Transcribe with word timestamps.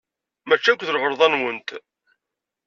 Maci 0.47 0.69
akk 0.69 0.81
d 0.83 0.89
lɣelḍa-nwent. 0.95 1.69